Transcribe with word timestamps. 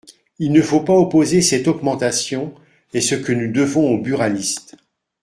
Il 0.39 0.51
ne 0.51 0.63
faut 0.63 0.79
pas 0.79 0.95
opposer 0.97 1.43
cette 1.43 1.67
augmentation 1.67 2.55
et 2.91 3.01
ce 3.01 3.13
que 3.13 3.31
nous 3.31 3.51
devons 3.53 3.87
aux 3.91 4.01
buralistes. 4.01 4.75